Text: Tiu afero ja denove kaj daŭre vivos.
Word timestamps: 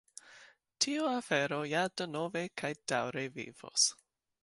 Tiu 0.85 1.03
afero 1.09 1.61
ja 1.73 1.83
denove 2.03 2.45
kaj 2.63 2.73
daŭre 2.93 3.31
vivos. 3.39 3.91